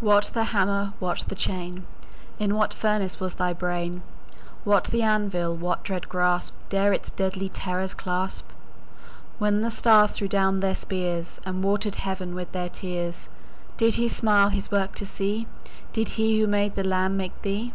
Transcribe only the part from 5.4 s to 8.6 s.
What dread grasp 15 Dare its deadly terrors clasp?